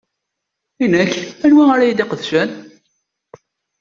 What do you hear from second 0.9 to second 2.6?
nekk, anwa ara y-id-iqedcen?